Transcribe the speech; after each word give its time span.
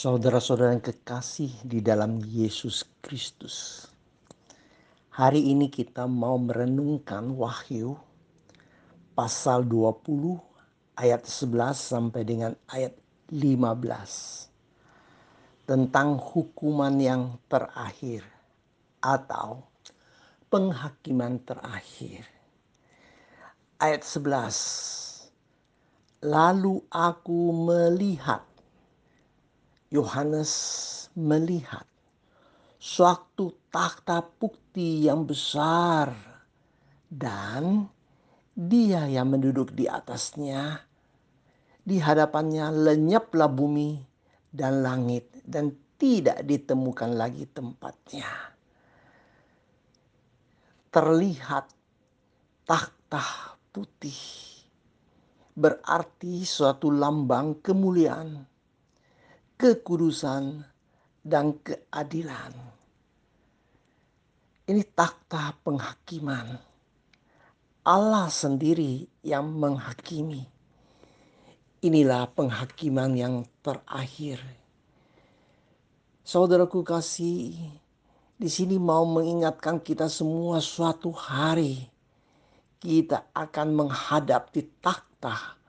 Saudara-saudara 0.00 0.72
yang 0.72 0.80
kekasih 0.80 1.60
di 1.60 1.84
dalam 1.84 2.24
Yesus 2.24 2.88
Kristus. 3.04 3.84
Hari 5.12 5.52
ini 5.52 5.68
kita 5.68 6.08
mau 6.08 6.40
merenungkan 6.40 7.28
Wahyu 7.36 8.00
pasal 9.12 9.68
20 9.68 10.40
ayat 10.96 11.28
11 11.28 11.76
sampai 11.76 12.24
dengan 12.24 12.56
ayat 12.72 12.96
15 13.28 15.68
tentang 15.68 16.16
hukuman 16.16 16.96
yang 16.96 17.36
terakhir 17.52 18.24
atau 19.04 19.68
penghakiman 20.48 21.44
terakhir. 21.44 22.24
Ayat 23.76 24.00
11 24.00 26.24
Lalu 26.24 26.88
aku 26.88 27.52
melihat 27.52 28.48
Yohanes 29.90 30.50
melihat 31.18 31.82
suatu 32.78 33.58
takhta 33.74 34.22
bukti 34.22 35.02
yang 35.10 35.26
besar 35.26 36.14
dan 37.10 37.90
dia 38.54 39.10
yang 39.10 39.34
menduduk 39.34 39.74
di 39.74 39.90
atasnya. 39.90 40.86
Di 41.82 41.98
hadapannya 41.98 42.70
lenyaplah 42.70 43.50
bumi 43.50 43.98
dan 44.54 44.86
langit 44.86 45.26
dan 45.42 45.74
tidak 45.98 46.46
ditemukan 46.46 47.10
lagi 47.18 47.50
tempatnya. 47.50 48.30
Terlihat 50.94 51.66
takhta 52.62 53.58
putih 53.74 54.22
berarti 55.58 56.46
suatu 56.46 56.94
lambang 56.94 57.58
kemuliaan 57.58 58.49
kekudusan, 59.60 60.64
dan 61.20 61.60
keadilan. 61.60 62.56
Ini 64.64 64.82
takhta 64.96 65.52
penghakiman. 65.60 66.56
Allah 67.84 68.32
sendiri 68.32 69.04
yang 69.20 69.52
menghakimi. 69.52 70.48
Inilah 71.84 72.28
penghakiman 72.32 73.12
yang 73.12 73.34
terakhir. 73.60 74.40
Saudaraku 76.24 76.80
kasih, 76.80 77.52
di 78.40 78.48
sini 78.48 78.80
mau 78.80 79.04
mengingatkan 79.04 79.76
kita 79.84 80.08
semua 80.08 80.64
suatu 80.64 81.12
hari 81.12 81.84
kita 82.80 83.28
akan 83.36 83.76
menghadap 83.76 84.48
di 84.56 84.64
takhta 84.80 85.60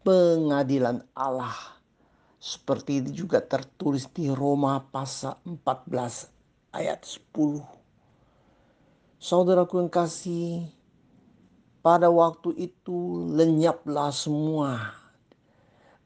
pengadilan 0.00 1.04
Allah 1.12 1.77
seperti 2.48 3.04
itu 3.04 3.28
juga 3.28 3.44
tertulis 3.44 4.08
di 4.08 4.32
Roma 4.32 4.80
pasal 4.80 5.36
14 5.44 6.72
ayat 6.72 7.04
10. 7.04 7.60
Saudaraku 9.20 9.84
yang 9.84 9.92
kasih, 9.92 10.64
pada 11.84 12.08
waktu 12.08 12.56
itu 12.56 13.28
lenyaplah 13.36 14.08
semua, 14.08 14.96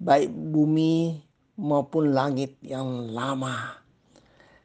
baik 0.03 0.35
bumi 0.35 1.23
maupun 1.63 2.11
langit 2.11 2.59
yang 2.59 3.15
lama, 3.15 3.79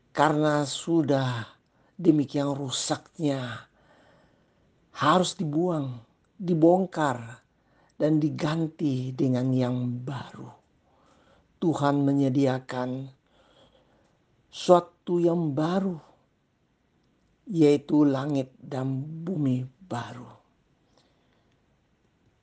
karena 0.10 0.66
sudah 0.66 1.46
demikian 1.94 2.58
rusaknya, 2.58 3.70
harus 4.98 5.38
dibuang, 5.38 6.02
dibongkar, 6.42 7.46
dan 8.02 8.18
diganti 8.18 9.14
dengan 9.14 9.54
yang 9.54 9.78
baru. 10.02 10.67
Tuhan 11.58 12.06
menyediakan 12.06 13.10
suatu 14.54 15.18
yang 15.18 15.54
baru, 15.54 15.98
yaitu 17.50 18.06
langit 18.06 18.54
dan 18.62 19.02
bumi 19.26 19.66
baru. 19.86 20.30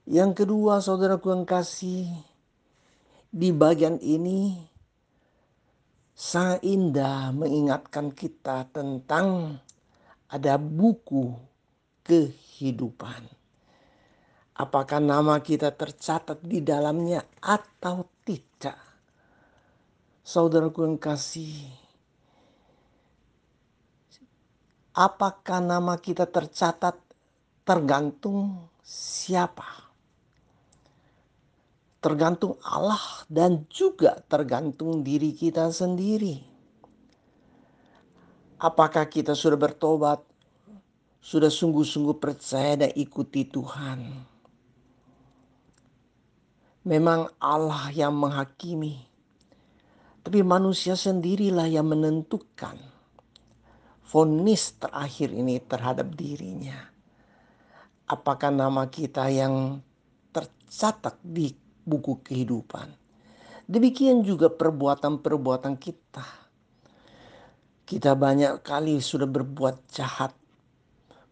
Yang 0.04 0.44
kedua, 0.44 0.84
saudaraku 0.84 1.32
yang 1.32 1.46
kasih, 1.48 2.10
di 3.34 3.50
bagian 3.50 3.98
ini 3.98 4.54
sangat 6.14 6.62
indah 6.62 7.34
mengingatkan 7.34 8.14
kita 8.14 8.68
tentang 8.70 9.58
ada 10.30 10.54
buku 10.60 11.34
kehidupan. 12.06 13.26
Apakah 14.54 15.02
nama 15.02 15.42
kita 15.42 15.74
tercatat 15.74 16.38
di 16.46 16.62
dalamnya 16.62 17.26
atau 17.42 18.06
tidak? 18.22 18.93
Saudaraku 20.24 20.88
yang 20.88 20.96
kasih, 20.96 21.68
apakah 24.96 25.60
nama 25.60 26.00
kita 26.00 26.24
tercatat 26.24 26.96
tergantung 27.60 28.72
siapa? 28.80 29.92
Tergantung 32.00 32.56
Allah 32.64 33.28
dan 33.28 33.68
juga 33.68 34.16
tergantung 34.24 35.04
diri 35.04 35.36
kita 35.36 35.68
sendiri. 35.68 36.40
Apakah 38.64 39.04
kita 39.04 39.36
sudah 39.36 39.60
bertobat, 39.60 40.24
sudah 41.20 41.52
sungguh-sungguh 41.52 42.16
percaya 42.16 42.80
dan 42.80 42.96
ikuti 42.96 43.44
Tuhan? 43.44 44.08
Memang 46.88 47.28
Allah 47.36 47.92
yang 47.92 48.16
menghakimi 48.16 49.13
tapi 50.24 50.40
manusia 50.40 50.96
sendirilah 50.96 51.68
yang 51.68 51.84
menentukan 51.92 52.80
vonis 54.08 54.72
terakhir 54.80 55.28
ini 55.36 55.60
terhadap 55.60 56.16
dirinya. 56.16 56.80
Apakah 58.08 58.48
nama 58.48 58.88
kita 58.88 59.28
yang 59.28 59.84
tercatat 60.32 61.20
di 61.20 61.52
buku 61.84 62.24
kehidupan? 62.24 62.88
Demikian 63.68 64.24
juga 64.24 64.48
perbuatan-perbuatan 64.48 65.76
kita. 65.76 66.24
Kita 67.84 68.16
banyak 68.16 68.64
kali 68.64 69.04
sudah 69.04 69.28
berbuat 69.28 69.92
jahat, 69.92 70.32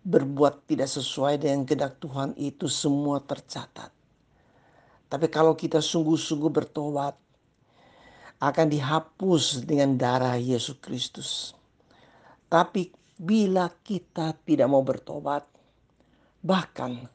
berbuat 0.05 0.69
tidak 0.69 0.93
sesuai 0.93 1.41
dengan 1.41 1.65
kehendak 1.65 1.97
Tuhan 1.97 2.37
itu 2.37 2.69
semua 2.69 3.25
tercatat. 3.25 3.89
Tapi 5.09 5.27
kalau 5.33 5.57
kita 5.57 5.81
sungguh-sungguh 5.81 6.53
bertobat, 6.53 7.17
akan 8.43 8.67
dihapus 8.67 9.63
dengan 9.63 9.95
darah 9.95 10.35
Yesus 10.35 10.75
Kristus. 10.83 11.55
Tapi 12.51 12.91
bila 13.15 13.71
kita 13.71 14.35
tidak 14.43 14.67
mau 14.67 14.83
bertobat, 14.83 15.47
bahkan 16.43 17.07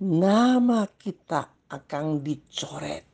nama 0.00 0.88
kita 0.96 1.52
akan 1.68 2.24
dicoret. 2.24 3.04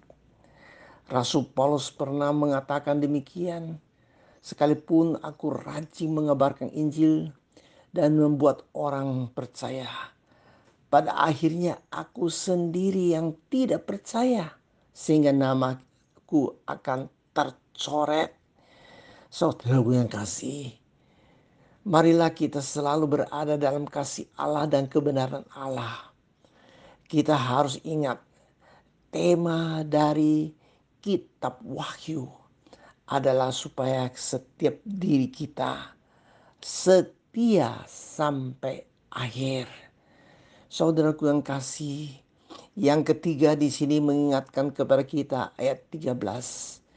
Rasul 1.10 1.50
Paulus 1.50 1.90
pernah 1.90 2.30
mengatakan 2.30 3.02
demikian, 3.02 3.82
sekalipun 4.38 5.18
aku 5.18 5.50
rajin 5.50 6.14
mengabarkan 6.14 6.70
Injil 6.70 7.34
dan 7.90 8.14
membuat 8.14 8.70
orang 8.70 9.34
percaya. 9.34 9.90
Pada 10.88 11.26
akhirnya 11.26 11.82
aku 11.90 12.30
sendiri 12.30 13.18
yang 13.18 13.34
tidak 13.50 13.84
percaya 13.84 14.54
sehingga 14.94 15.34
namaku 15.34 16.54
akan 16.64 17.17
tercoret. 17.38 18.34
Saudara 19.30 19.78
yang 19.94 20.10
kasih, 20.10 20.74
marilah 21.86 22.34
kita 22.34 22.58
selalu 22.58 23.06
berada 23.06 23.54
dalam 23.54 23.86
kasih 23.86 24.26
Allah 24.34 24.66
dan 24.66 24.90
kebenaran 24.90 25.46
Allah. 25.54 26.10
Kita 27.06 27.38
harus 27.38 27.78
ingat 27.86 28.18
tema 29.14 29.86
dari 29.86 30.50
kitab 30.98 31.62
Wahyu 31.62 32.26
adalah 33.06 33.54
supaya 33.54 34.10
setiap 34.16 34.80
diri 34.82 35.30
kita 35.30 35.94
setia 36.58 37.86
sampai 37.86 38.82
akhir. 39.14 39.70
Saudaraku 40.68 41.30
yang 41.30 41.40
kasih, 41.40 42.12
yang 42.76 43.06
ketiga 43.06 43.56
di 43.56 43.72
sini 43.72 44.02
mengingatkan 44.02 44.72
kepada 44.72 45.04
kita 45.04 45.52
ayat 45.56 45.84
13 45.88 46.87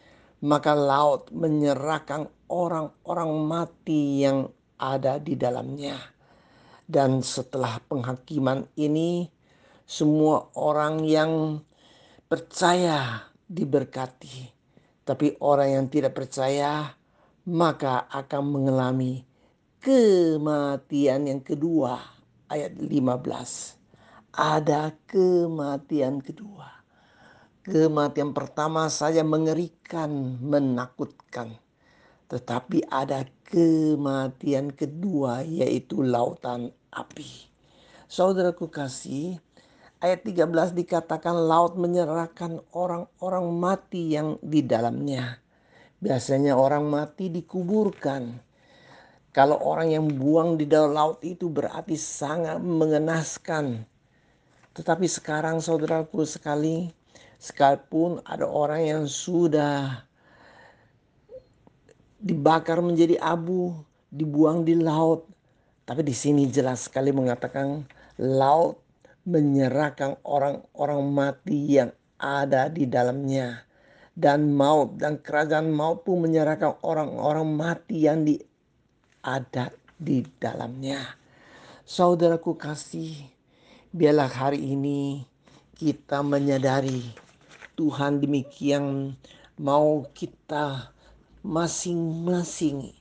maka 0.42 0.74
laut 0.74 1.30
menyerahkan 1.30 2.26
orang-orang 2.50 3.32
mati 3.46 4.26
yang 4.26 4.50
ada 4.82 5.22
di 5.22 5.38
dalamnya. 5.38 5.98
Dan 6.92 7.24
setelah 7.24 7.80
penghakiman 7.88 8.68
ini, 8.76 9.30
semua 9.86 10.52
orang 10.60 11.06
yang 11.08 11.62
percaya 12.28 13.32
diberkati, 13.48 14.52
tapi 15.06 15.38
orang 15.40 15.70
yang 15.80 15.86
tidak 15.88 16.16
percaya 16.18 16.96
maka 17.48 18.06
akan 18.12 18.44
mengalami 18.54 19.24
kematian 19.82 21.26
yang 21.26 21.42
kedua. 21.42 21.98
Ayat 22.52 22.76
15. 22.76 24.36
Ada 24.36 24.92
kematian 25.08 26.20
kedua. 26.20 26.81
Kematian 27.62 28.34
pertama 28.34 28.90
saja 28.90 29.22
mengerikan, 29.22 30.10
menakutkan. 30.42 31.62
Tetapi 32.26 32.90
ada 32.90 33.22
kematian 33.46 34.74
kedua 34.74 35.46
yaitu 35.46 36.02
lautan 36.02 36.74
api. 36.90 37.46
Saudaraku 38.10 38.66
kasih, 38.66 39.38
ayat 40.02 40.26
13 40.26 40.74
dikatakan 40.74 41.38
laut 41.38 41.78
menyerahkan 41.78 42.66
orang-orang 42.74 43.46
mati 43.54 44.18
yang 44.18 44.42
di 44.42 44.66
dalamnya. 44.66 45.38
Biasanya 46.02 46.58
orang 46.58 46.90
mati 46.90 47.30
dikuburkan. 47.30 48.42
Kalau 49.38 49.62
orang 49.62 49.94
yang 49.94 50.10
buang 50.10 50.58
di 50.58 50.66
dalam 50.66 50.98
laut 50.98 51.22
itu 51.22 51.46
berarti 51.46 51.94
sangat 51.94 52.58
mengenaskan. 52.58 53.86
Tetapi 54.74 55.06
sekarang 55.06 55.62
saudaraku 55.62 56.26
sekali, 56.26 56.90
sekalipun 57.42 58.22
ada 58.22 58.46
orang 58.46 58.82
yang 58.86 59.04
sudah 59.10 60.06
dibakar 62.22 62.86
menjadi 62.86 63.18
abu, 63.18 63.74
dibuang 64.14 64.62
di 64.62 64.78
laut. 64.78 65.26
Tapi 65.90 66.06
di 66.06 66.14
sini 66.14 66.46
jelas 66.46 66.86
sekali 66.86 67.10
mengatakan 67.10 67.82
laut 68.22 68.78
menyerahkan 69.26 70.22
orang-orang 70.22 71.02
mati 71.10 71.82
yang 71.82 71.90
ada 72.22 72.70
di 72.70 72.86
dalamnya. 72.86 73.66
Dan 74.14 74.54
maut 74.54 75.02
dan 75.02 75.18
kerajaan 75.18 75.74
maut 75.74 76.06
pun 76.06 76.22
menyerahkan 76.22 76.78
orang-orang 76.86 77.48
mati 77.48 78.06
yang 78.06 78.22
di, 78.22 78.38
ada 79.26 79.74
di 79.98 80.22
dalamnya. 80.38 81.18
Saudaraku 81.88 82.54
kasih, 82.54 83.18
biarlah 83.90 84.30
hari 84.30 84.62
ini 84.62 85.26
kita 85.74 86.22
menyadari 86.22 87.31
Tuhan 87.76 88.20
demikian 88.20 89.16
mau 89.62 90.06
kita 90.12 90.92
masing-masing 91.42 92.92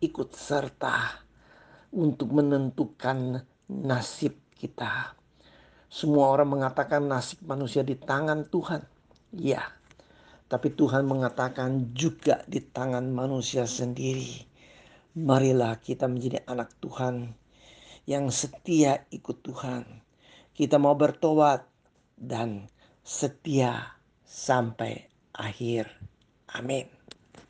ikut 0.00 0.30
serta 0.32 1.24
untuk 1.90 2.30
menentukan 2.34 3.42
nasib 3.66 4.38
kita. 4.54 5.14
Semua 5.90 6.30
orang 6.30 6.60
mengatakan 6.60 7.06
nasib 7.06 7.42
manusia 7.42 7.82
di 7.82 7.98
tangan 7.98 8.46
Tuhan. 8.46 8.82
Ya, 9.34 9.62
tapi 10.50 10.74
Tuhan 10.74 11.06
mengatakan 11.06 11.94
juga 11.94 12.42
di 12.46 12.62
tangan 12.62 13.10
manusia 13.10 13.66
sendiri. 13.66 14.46
Marilah 15.18 15.78
kita 15.82 16.06
menjadi 16.06 16.46
anak 16.46 16.74
Tuhan 16.78 17.34
yang 18.06 18.30
setia 18.30 19.06
ikut 19.10 19.42
Tuhan. 19.42 19.82
Kita 20.54 20.78
mau 20.78 20.94
bertobat 20.94 21.66
dan 22.18 22.70
setia 23.02 23.99
sampai 24.30 25.10
akhir. 25.34 25.90
Amin. 26.54 26.86